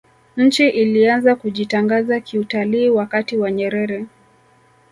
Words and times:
nchi 0.37 0.69
ilianza 0.69 1.35
kujitangaza 1.35 2.19
kiutalii 2.19 2.89
wakati 2.89 3.37
wa 3.37 3.51
nyerere 3.51 4.05